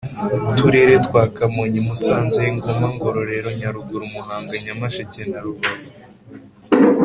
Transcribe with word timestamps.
Turere 0.57 0.95
twa 1.05 1.23
Kamonyi 1.35 1.79
Musanze 1.87 2.41
Ngoma 2.55 2.87
Ngororero 2.95 3.49
Nyaruguru 3.59 4.05
Muhanga 4.13 4.53
Nyamasheke 4.65 5.21
na 5.31 5.39
Rubavu 5.43 5.89